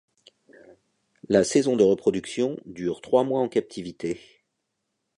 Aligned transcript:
La 1.29 1.43
saison 1.43 1.75
de 1.75 1.83
reproduction 1.83 2.57
dure 2.65 3.01
trois 3.01 3.23
mois 3.23 3.39
en 3.39 3.47
captivité. 3.47 4.19